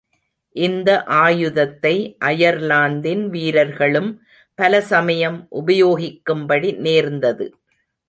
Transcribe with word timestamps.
இந்த 0.55 0.89
ஆயுதத்தை 1.19 1.93
அயர்லாந்தின் 2.25 3.23
வீரர்களும் 3.29 4.11
பல 4.59 4.81
சமயம் 4.91 5.39
உபயோகிக்கும் 5.61 6.45
படி 6.45 6.71
நேர்ந்தது. 6.81 7.47